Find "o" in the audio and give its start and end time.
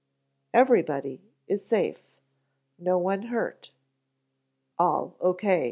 5.19-5.37